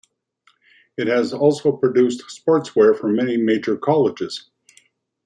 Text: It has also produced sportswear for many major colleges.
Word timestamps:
It 0.97 1.05
has 1.07 1.31
also 1.31 1.71
produced 1.71 2.23
sportswear 2.25 2.97
for 2.99 3.07
many 3.07 3.37
major 3.37 3.77
colleges. 3.77 4.49